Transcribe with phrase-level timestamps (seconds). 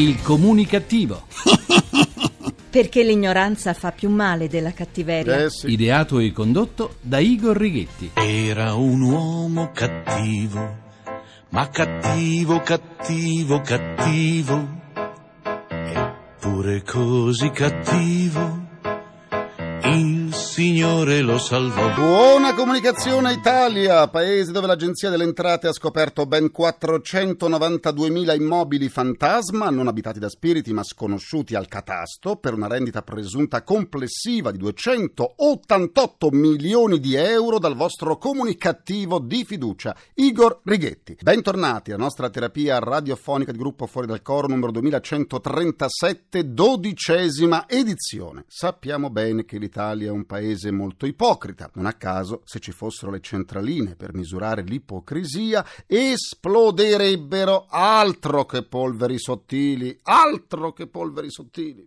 [0.00, 1.26] Il comunicativo.
[2.70, 5.44] Perché l'ignoranza fa più male della cattiveria.
[5.44, 5.72] Eh sì.
[5.72, 8.12] Ideato e condotto da Igor Righetti.
[8.14, 10.78] Era un uomo cattivo,
[11.50, 14.68] ma cattivo, cattivo, cattivo.
[15.68, 18.58] Eppure così cattivo,
[19.82, 20.19] il
[20.60, 21.94] Signore lo salvò.
[21.94, 29.88] Buona comunicazione Italia, paese dove l'Agenzia delle Entrate ha scoperto ben 492.000 immobili fantasma non
[29.88, 37.00] abitati da spiriti ma sconosciuti al catasto per una rendita presunta complessiva di 288 milioni
[37.00, 41.16] di euro dal vostro comunicativo di fiducia, Igor Righetti.
[41.22, 48.44] Bentornati alla nostra terapia radiofonica di gruppo Fuori dal Coro numero 2137, dodicesima edizione.
[48.46, 51.70] Sappiamo bene che l'Italia è un paese molto ipocrita.
[51.74, 59.18] Non a caso, se ci fossero le centraline per misurare l'ipocrisia, esploderebbero altro che polveri
[59.18, 61.86] sottili, altro che polveri sottili.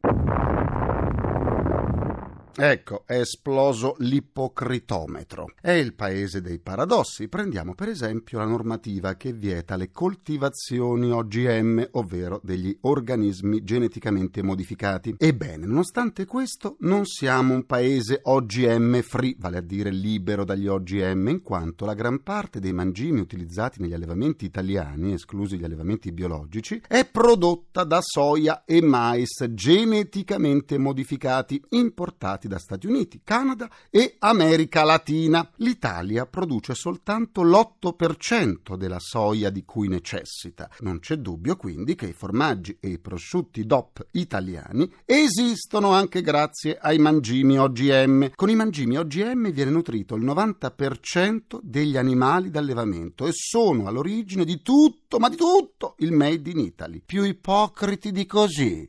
[2.56, 5.54] Ecco, è esploso l'ipocritometro.
[5.60, 7.28] È il paese dei paradossi.
[7.28, 15.16] Prendiamo per esempio la normativa che vieta le coltivazioni OGM, ovvero degli organismi geneticamente modificati.
[15.18, 21.30] Ebbene, nonostante questo, non siamo un paese OGM free, vale a dire libero dagli OGM,
[21.30, 26.80] in quanto la gran parte dei mangimi utilizzati negli allevamenti italiani, esclusi gli allevamenti biologici,
[26.88, 34.84] è prodotta da soia e mais geneticamente modificati, importati da Stati Uniti, Canada e America
[34.84, 35.50] Latina.
[35.58, 40.70] L'Italia produce soltanto l'8% della soia di cui necessita.
[40.80, 46.78] Non c'è dubbio quindi che i formaggi e i prosciutti DOP italiani esistono anche grazie
[46.80, 48.32] ai mangimi OGM.
[48.36, 54.62] Con i mangimi OGM viene nutrito il 90% degli animali d'allevamento e sono all'origine di
[54.62, 57.02] tutto, ma di tutto, il made in Italy.
[57.06, 58.88] Più ipocriti di così.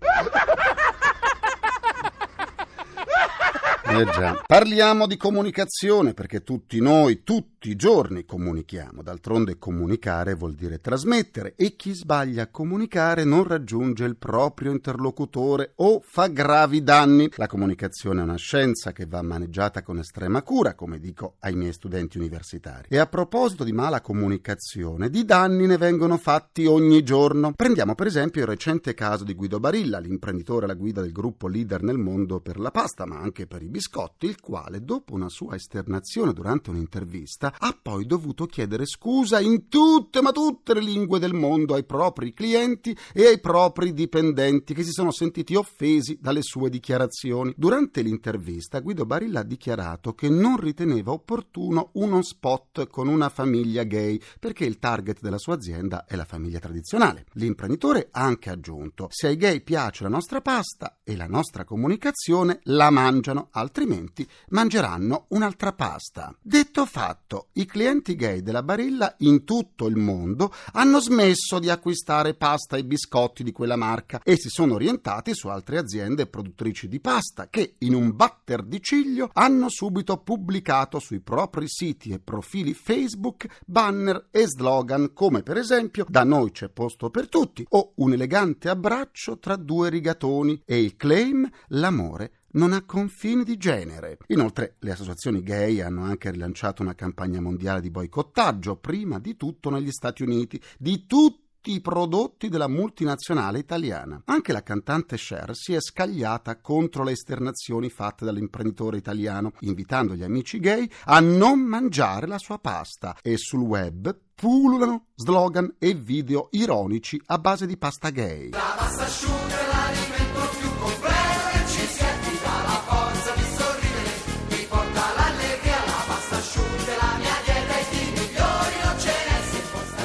[3.96, 4.42] Eh già.
[4.44, 9.02] Parliamo di comunicazione perché tutti noi, tutti i giorni comunichiamo.
[9.02, 15.72] D'altronde comunicare vuol dire trasmettere e chi sbaglia a comunicare non raggiunge il proprio interlocutore
[15.76, 17.30] o fa gravi danni.
[17.36, 21.72] La comunicazione è una scienza che va maneggiata con estrema cura, come dico ai miei
[21.72, 22.88] studenti universitari.
[22.88, 27.52] E a proposito di mala comunicazione, di danni ne vengono fatti ogni giorno.
[27.54, 31.82] Prendiamo per esempio il recente caso di Guido Barilla, l'imprenditore alla guida del gruppo leader
[31.82, 35.54] nel mondo per la pasta, ma anche per i biscotti, il quale, dopo una sua
[35.54, 41.34] esternazione durante un'intervista, ha poi dovuto chiedere scusa in tutte, ma tutte le lingue del
[41.34, 46.70] mondo ai propri clienti e ai propri dipendenti che si sono sentiti offesi dalle sue
[46.70, 47.52] dichiarazioni.
[47.56, 53.82] Durante l'intervista Guido Barilla ha dichiarato che non riteneva opportuno uno spot con una famiglia
[53.84, 57.26] gay perché il target della sua azienda è la famiglia tradizionale.
[57.32, 62.60] L'imprenditore ha anche aggiunto se ai gay piace la nostra pasta e la nostra comunicazione
[62.64, 66.34] la mangiano, altrimenti mangeranno un'altra pasta.
[66.40, 72.34] Detto fatto, i clienti gay della Barilla in tutto il mondo hanno smesso di acquistare
[72.34, 77.00] pasta e biscotti di quella marca e si sono orientati su altre aziende produttrici di
[77.00, 82.74] pasta che, in un batter di ciglio, hanno subito pubblicato sui propri siti e profili
[82.74, 88.12] Facebook banner e slogan come per esempio Da noi c'è posto per tutti o un
[88.12, 94.18] elegante abbraccio tra due rigatoni e il claim L'amore non ha confini di genere.
[94.28, 99.70] Inoltre, le associazioni gay hanno anche rilanciato una campagna mondiale di boicottaggio, prima di tutto
[99.70, 101.42] negli Stati Uniti, di tutti
[101.72, 104.20] i prodotti della multinazionale italiana.
[104.26, 110.22] Anche la cantante Cher si è scagliata contro le esternazioni fatte dall'imprenditore italiano, invitando gli
[110.22, 116.48] amici gay a non mangiare la sua pasta e sul web pullulano slogan e video
[116.50, 118.50] ironici a base di pasta gay.
[118.50, 119.63] La pasta asciutta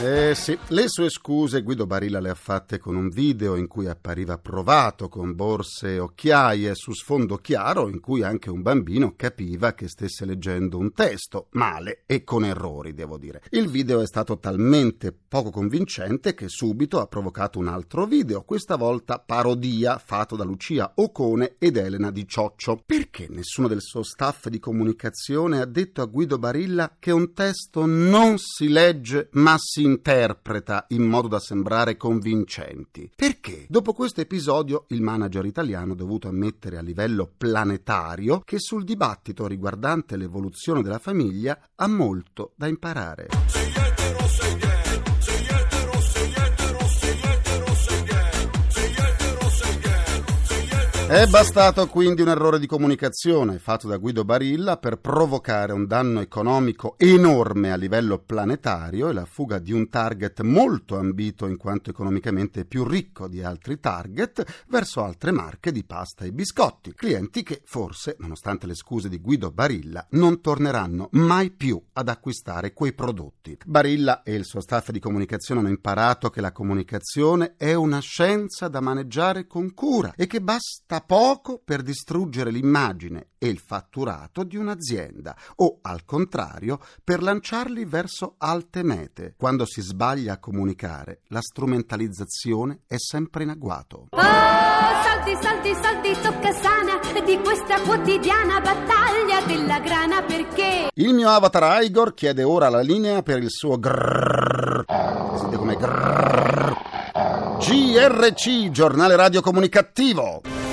[0.02, 3.86] Eh sì, le sue scuse Guido Barilla le ha fatte con un video in cui
[3.86, 9.74] appariva provato con borse e occhiaie su sfondo chiaro in cui anche un bambino capiva
[9.74, 13.42] che stesse leggendo un testo, male e con errori devo dire.
[13.50, 18.78] Il video è stato talmente poco convincente che subito ha provocato un altro video, questa
[18.78, 22.82] volta parodia fatto da Lucia Ocone ed Elena Di Cioccio.
[22.86, 27.86] Perché nessuno del suo staff di comunicazione ha detto a Guido Barilla che un testo
[27.86, 33.12] non si legge ma si interpreta in modo da sembrare convincenti.
[33.16, 33.66] Perché?
[33.68, 39.48] Dopo questo episodio il manager italiano ha dovuto ammettere a livello planetario che sul dibattito
[39.48, 43.89] riguardante l'evoluzione della famiglia ha molto da imparare.
[51.10, 56.20] È bastato quindi un errore di comunicazione fatto da Guido Barilla per provocare un danno
[56.20, 61.90] economico enorme a livello planetario e la fuga di un target molto ambito in quanto
[61.90, 67.64] economicamente più ricco di altri target verso altre marche di pasta e biscotti, clienti che
[67.66, 73.58] forse, nonostante le scuse di Guido Barilla, non torneranno mai più ad acquistare quei prodotti.
[73.66, 78.68] Barilla e il suo staff di comunicazione hanno imparato che la comunicazione è una scienza
[78.68, 84.58] da maneggiare con cura e che basta poco per distruggere l'immagine e il fatturato di
[84.58, 89.36] un'azienda o, al contrario, per lanciarli verso alte mete.
[89.38, 94.08] Quando si sbaglia a comunicare, la strumentalizzazione è sempre in agguato.
[94.10, 101.30] Oh, soldi, soldi, soldi, tocca sana di questa quotidiana battaglia della grana perché Il mio
[101.30, 104.86] avatar Igor chiede ora la linea per il suo grrrr.
[105.38, 106.74] Sente come grrrr.
[107.60, 110.69] GRC, giornale radio comunicativo.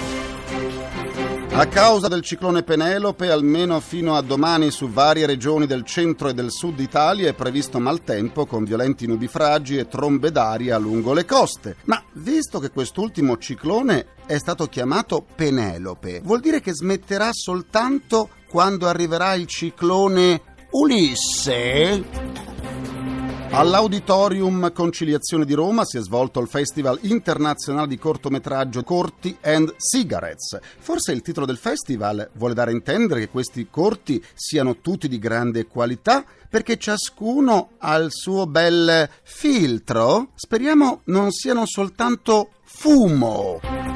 [1.58, 6.34] A causa del ciclone Penelope, almeno fino a domani su varie regioni del centro e
[6.34, 11.76] del sud Italia è previsto maltempo con violenti nubifragi e trombe d'aria lungo le coste.
[11.84, 18.86] Ma visto che quest'ultimo ciclone è stato chiamato Penelope, vuol dire che smetterà soltanto quando
[18.86, 20.42] arriverà il ciclone
[20.72, 22.35] Ulisse?
[23.56, 30.58] All'Auditorium Conciliazione di Roma si è svolto il Festival internazionale di cortometraggio Corti and Cigarettes.
[30.78, 35.18] Forse il titolo del festival vuole dare a intendere che questi corti siano tutti di
[35.18, 40.32] grande qualità perché ciascuno ha il suo bel filtro.
[40.34, 43.95] Speriamo non siano soltanto fumo.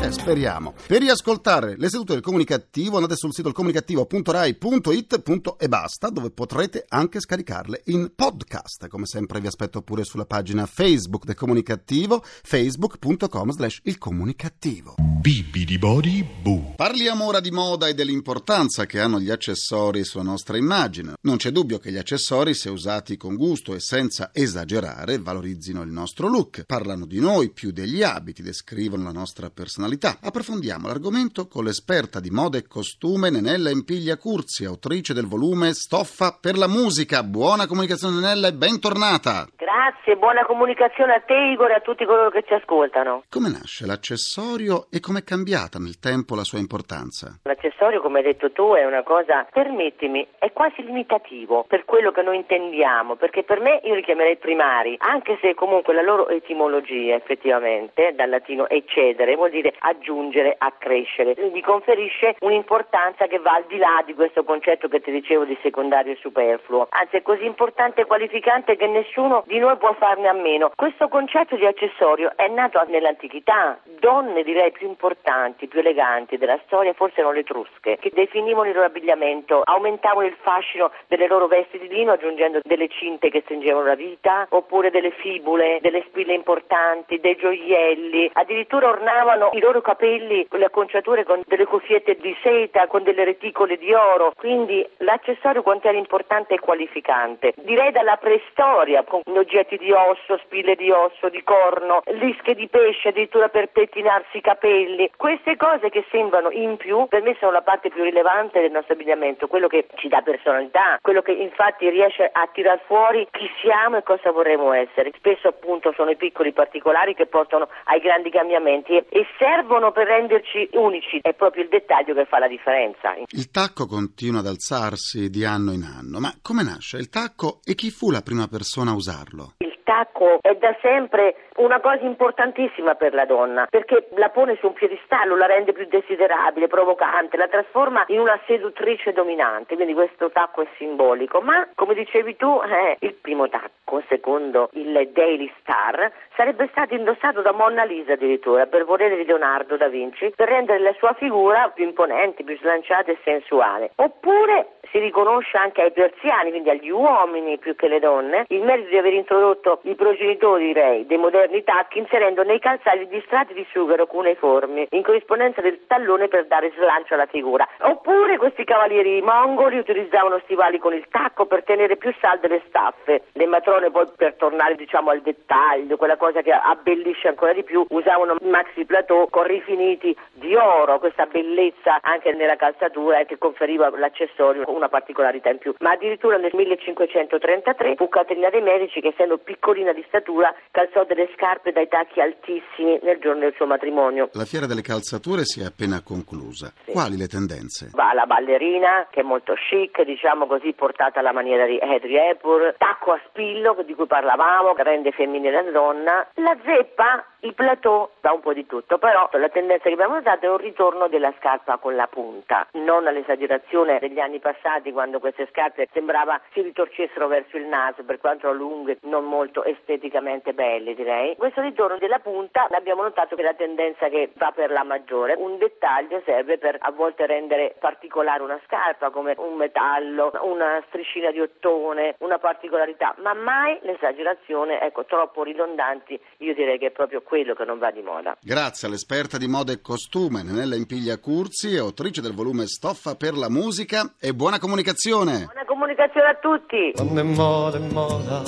[0.00, 0.74] Eh, speriamo.
[0.86, 5.22] Per riascoltare le sedute del comunicativo andate sul sito comunicativo.rai.it
[5.58, 8.86] e basta, dove potrete anche scaricarle in podcast.
[8.86, 14.94] Come sempre vi aspetto pure sulla pagina Facebook del comunicativo, facebook.com slash il comunicativo.
[15.20, 16.74] Bibidi body boo.
[16.76, 21.14] Parliamo ora di moda e dell'importanza che hanno gli accessori sulla nostra immagine.
[21.22, 25.90] Non c'è dubbio che gli accessori, se usati con gusto e senza esagerare, valorizzino il
[25.90, 26.62] nostro look.
[26.66, 29.86] Parlano di noi più degli abiti, descrivono la nostra personalità.
[29.88, 36.36] Approfondiamo l'argomento con l'esperta di moda e costume Nenella Empiglia Curzi, autrice del volume Stoffa
[36.38, 37.22] per la musica.
[37.22, 39.48] Buona comunicazione Nenella e bentornata!
[39.56, 43.22] Grazie, buona comunicazione a te Igor e a tutti coloro che ci ascoltano.
[43.30, 47.38] Come nasce l'accessorio e com'è cambiata nel tempo la sua importanza?
[47.44, 52.22] L'accessorio, come hai detto tu, è una cosa, permettimi, è quasi limitativo per quello che
[52.22, 57.14] noi intendiamo, perché per me io li chiamerei primari, anche se comunque la loro etimologia
[57.14, 63.76] effettivamente, dal latino eccedere, vuol dire aggiungere, accrescere, gli conferisce un'importanza che va al di
[63.76, 68.02] là di questo concetto che ti dicevo di secondario e superfluo, anzi è così importante
[68.02, 70.70] e qualificante che nessuno di noi può farne a meno.
[70.74, 76.92] Questo concetto di accessorio è nato nell'antichità, donne direi più importanti, più eleganti della storia,
[76.92, 81.78] forse erano le etrusche, che definivano il loro abbigliamento, aumentavano il fascino delle loro vesti
[81.78, 87.20] di lino aggiungendo delle cinte che stringevano la vita, oppure delle fibule, delle spille importanti,
[87.20, 92.86] dei gioielli, addirittura ornavano i loro capelli con le acconciature con delle cuffiette di seta,
[92.86, 97.52] con delle reticole di oro, quindi l'accessorio quanto era importante e qualificante.
[97.56, 103.08] Direi dalla preistoria, con oggetti di osso, spille di osso, di corno, lische di pesce
[103.08, 105.10] addirittura per pettinarsi i capelli.
[105.16, 108.94] Queste cose che sembrano in più, per me sono la parte più rilevante del nostro
[108.94, 113.96] abbigliamento, quello che ci dà personalità, quello che infatti riesce a tirar fuori chi siamo
[113.98, 115.12] e cosa vorremmo essere.
[115.16, 119.26] Spesso appunto sono i piccoli particolari che portano ai grandi cambiamenti e, e
[119.58, 123.14] servono per renderci unici, è proprio il dettaglio che fa la differenza.
[123.30, 127.74] Il tacco continua ad alzarsi di anno in anno, ma come nasce il tacco e
[127.74, 129.54] chi fu la prima persona a usarlo?
[129.98, 134.68] Il tacco è da sempre una cosa importantissima per la donna perché la pone su
[134.68, 140.30] un piedistallo, la rende più desiderabile, provocante, la trasforma in una seduttrice dominante, quindi questo
[140.30, 146.12] tacco è simbolico, ma come dicevi tu eh, il primo tacco secondo il Daily Star
[146.36, 150.78] sarebbe stato indossato da Monna Lisa addirittura per volere di Leonardo da Vinci per rendere
[150.78, 153.90] la sua figura più imponente, più slanciata e sensuale.
[153.96, 158.88] Oppure si riconosce anche ai persiani, quindi agli uomini più che le donne, il merito
[158.88, 163.66] di aver introdotto i progenitori direi dei moderni tacchi inserendo nei calzari gli strati di
[163.72, 167.66] sughero cuneiformi in corrispondenza del tallone per dare slancio alla figura.
[167.80, 173.24] Oppure questi cavalieri mongoli utilizzavano stivali con il tacco per tenere più salde le staffe.
[173.32, 177.84] Le matrone poi per tornare diciamo al dettaglio, quella cosa che abbellisce ancora di più,
[177.88, 183.90] usavano maxi plateau con rifiniti di oro, questa bellezza anche nella calzatura e che conferiva
[183.96, 189.38] l'accessorio una particolarità in più, ma addirittura nel 1533 fu Caterina dei Medici che essendo
[189.38, 194.30] piccolina di statura calzò delle scarpe dai tacchi altissimi nel giorno del suo matrimonio.
[194.32, 196.72] La fiera delle calzature si è appena conclusa.
[196.86, 197.90] Quali le tendenze?
[197.92, 202.74] Va la ballerina, che è molto chic, diciamo così, portata alla maniera di Audrey Hepburn,
[202.78, 208.10] tacco a spillo, di cui parlavamo, che rende femminile la donna, la zeppa, il plateau,
[208.20, 211.32] da un po' di tutto, però la tendenza che abbiamo notato è un ritorno della
[211.38, 217.28] scarpa con la punta, non all'esagerazione degli anni passati quando queste scarpe sembrava si ritorcessero
[217.28, 221.36] verso il naso, per quanto lunghe, non molto esteticamente belle direi.
[221.36, 225.34] Questo ritorno della punta abbiamo notato che è la tendenza che va per la maggiore.
[225.36, 231.30] Un dettaglio serve per a volte rendere particolare una scarpa, come un metallo, una striscina
[231.30, 237.22] di ottone, una particolarità, ma mai l'esagerazione, ecco, troppo ridondanti, io direi che è proprio
[237.28, 238.36] quello che non va di moda.
[238.40, 243.50] Grazie all'esperta di moda e costume, Nenella Impiglia Curzi, autrice del volume Stoffa per la
[243.50, 245.44] musica e buona comunicazione.
[245.44, 246.92] Buona comunicazione a tutti!
[246.94, 248.42] Quando è moda è moda,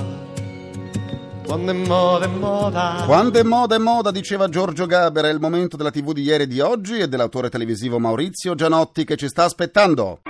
[1.45, 3.03] quando è moda è moda.
[3.05, 6.45] Quando è moda è moda, diceva Giorgio Gaber, è il momento della TV di ieri
[6.45, 10.21] e di oggi e dell'autore televisivo Maurizio Gianotti che ci sta aspettando.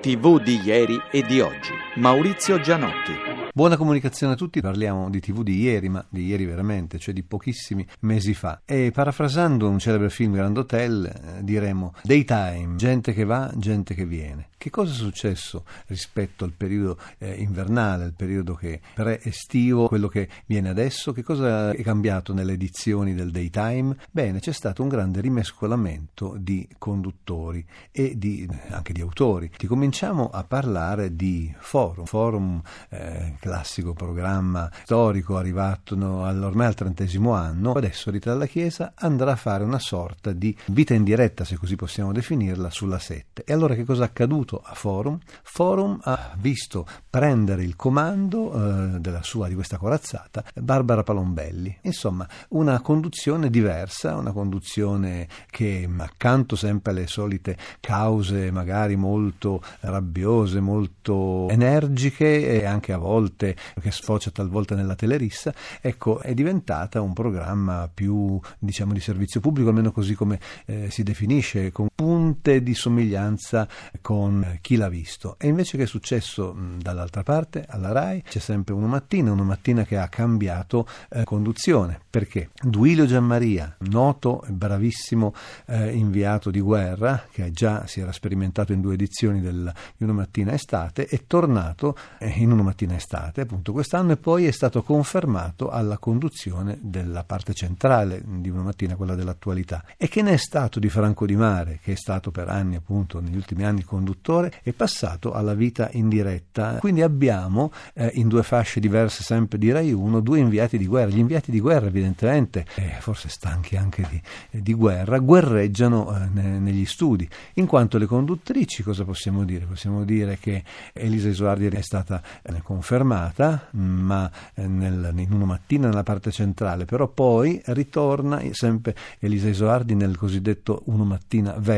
[0.00, 1.72] TV di ieri e di oggi.
[1.94, 3.33] Maurizio Gianotti.
[3.56, 7.22] Buona comunicazione a tutti, parliamo di TV di ieri, ma di ieri veramente, cioè di
[7.22, 8.62] pochissimi mesi fa.
[8.64, 14.06] E parafrasando un celebre film Grand Hotel, eh, diremo Daytime, gente che va, gente che
[14.06, 14.48] viene.
[14.64, 20.26] Che cosa è successo rispetto al periodo eh, invernale, il periodo che pre-estivo, quello che
[20.46, 21.12] viene adesso?
[21.12, 23.94] Che cosa è cambiato nelle edizioni del Daytime?
[24.10, 29.50] Bene, c'è stato un grande rimescolamento di conduttori e di, anche di autori.
[29.54, 36.74] Ti cominciamo a parlare di Forum, Forum eh, classico programma storico arrivato no, ormai al
[36.74, 41.44] trentesimo anno, adesso Rita dalla Chiesa andrà a fare una sorta di vita in diretta,
[41.44, 43.44] se così possiamo definirla, sulla 7.
[43.44, 45.18] E allora che cosa è accaduto a Forum?
[45.42, 51.80] Forum ha visto prendere il comando eh, della sua, di questa corazzata Barbara Palombelli.
[51.82, 60.60] Insomma, una conduzione diversa, una conduzione che accanto sempre alle solite cause magari molto rabbiose,
[60.60, 67.12] molto energiche e anche a volte che sfocia talvolta nella telerissa, ecco, è diventata un
[67.12, 72.74] programma più, diciamo, di servizio pubblico, almeno così come eh, si definisce, con punte di
[72.74, 73.68] somiglianza
[74.00, 75.36] con chi l'ha visto.
[75.38, 79.84] E invece che è successo dall'altra parte, alla RAI, c'è sempre una mattina, una mattina
[79.84, 82.00] che ha cambiato eh, conduzione.
[82.10, 82.50] Perché?
[82.60, 85.34] Duilio Gianmaria, noto e bravissimo
[85.66, 90.12] eh, inviato di guerra, che già si era sperimentato in due edizioni del, di una
[90.12, 94.82] mattina estate, è tornato eh, in una mattina estate, appunto quest'anno, e poi è stato
[94.82, 99.84] confermato alla conduzione della parte centrale di una mattina, quella dell'attualità.
[99.96, 103.20] E che ne è stato di Franco Di Mare, che è stato per anni, appunto,
[103.20, 106.78] negli ultimi anni conduttore, è passato alla vita in diretta.
[106.80, 111.10] Quindi abbiamo eh, in due fasce diverse, sempre di Rai 1, due inviati di guerra.
[111.10, 114.20] Gli inviati di guerra, evidentemente, eh, forse stanchi anche di,
[114.50, 117.28] eh, di guerra, guerreggiano eh, ne, negli studi.
[117.54, 119.64] In quanto le conduttrici, cosa possiamo dire?
[119.64, 125.88] Possiamo dire che Elisa Isoardi è stata eh, confermata fermata, ma nel, in una mattina
[125.88, 131.73] nella parte centrale, però poi ritorna sempre Elisa Isoardi nel cosiddetto Uno Mattina Verde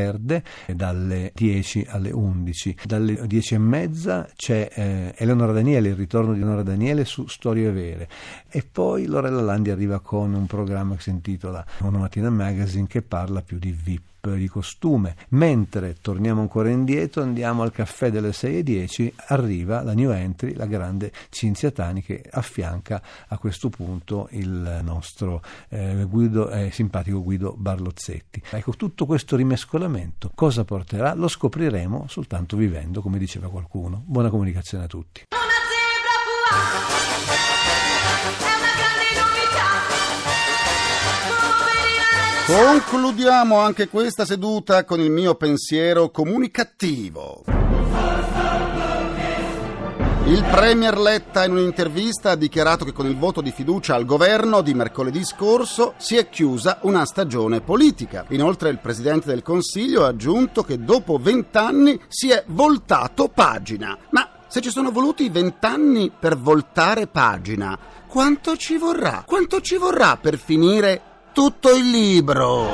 [0.73, 2.77] dalle 10 alle 11.
[2.83, 7.71] Dalle 10 e mezza c'è eh, Eleonora Daniele, il ritorno di Eleonora Daniele su Storie
[7.71, 8.07] Vere
[8.49, 13.01] e poi Lorella Landi arriva con un programma che si intitola Una Mattina Magazine che
[13.01, 15.15] parla più di VIP di costume.
[15.29, 21.11] Mentre torniamo ancora indietro, andiamo al caffè delle 6.10, arriva la new entry, la grande
[21.29, 28.41] Cinzia Tani che affianca a questo punto il nostro eh, Guido, eh, simpatico Guido Barlozzetti.
[28.51, 31.13] Ecco, tutto questo rimescolamento cosa porterà?
[31.13, 34.03] Lo scopriremo soltanto vivendo, come diceva qualcuno.
[34.05, 35.23] Buona comunicazione a tutti.
[42.47, 47.43] Concludiamo anche questa seduta con il mio pensiero comunicativo.
[50.27, 54.61] Il Premier Letta in un'intervista ha dichiarato che con il voto di fiducia al governo
[54.61, 58.23] di mercoledì scorso si è chiusa una stagione politica.
[58.29, 63.97] Inoltre il Presidente del Consiglio ha aggiunto che dopo vent'anni si è voltato pagina.
[64.11, 67.77] Ma se ci sono voluti vent'anni per voltare pagina,
[68.07, 69.25] quanto ci vorrà?
[69.27, 72.67] Quanto ci vorrà per finire tutto il libro.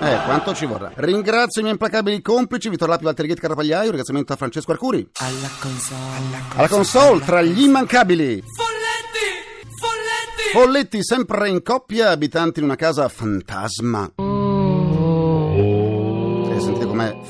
[0.00, 0.90] Eh, quanto ci vorrà.
[0.96, 5.08] Ringrazio i miei implacabili complici, Vittor Lapi, Valterighetti, Carapagliaio, un ringraziamento a Francesco Arcuri.
[5.20, 6.42] Alla console.
[6.56, 8.42] Alla console, tra gli immancabili.
[8.56, 9.70] Folletti!
[9.78, 10.50] Folletti!
[10.52, 14.33] Folletti, sempre in coppia, abitanti in una casa fantasma.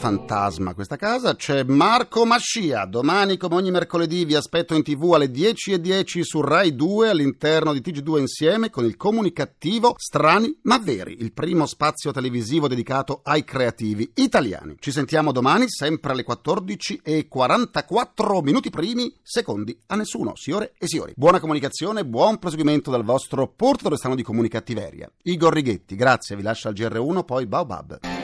[0.05, 1.35] Fantasma questa casa.
[1.35, 2.85] C'è Marco Mascia.
[2.85, 7.81] Domani, come ogni mercoledì, vi aspetto in tv alle 10.10 su Rai 2 all'interno di
[7.81, 14.13] TG2 insieme con il comunicativo Strani ma Veri, il primo spazio televisivo dedicato ai creativi
[14.17, 14.77] italiani.
[14.79, 20.87] Ci sentiamo domani, sempre alle 14 e 44 minuti primi, secondi a nessuno, signore e
[20.87, 21.15] signori.
[21.17, 25.11] Buona comunicazione, buon proseguimento dal vostro portatore strano di comunicattiveria.
[25.23, 28.24] Igor Righetti, grazie, vi lascio al GR1, poi Baobab.